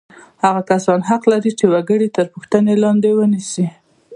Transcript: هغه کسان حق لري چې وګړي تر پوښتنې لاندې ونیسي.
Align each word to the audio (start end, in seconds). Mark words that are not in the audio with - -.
هغه 0.45 0.61
کسان 0.71 0.99
حق 1.09 1.23
لري 1.31 1.51
چې 1.59 1.65
وګړي 1.73 2.07
تر 2.15 2.25
پوښتنې 2.33 2.73
لاندې 2.83 3.09
ونیسي. 3.13 3.67